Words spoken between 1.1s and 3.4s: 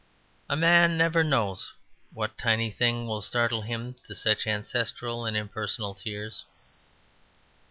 knows what tiny thing will